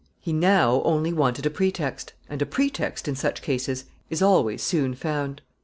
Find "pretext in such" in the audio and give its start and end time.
2.47-3.43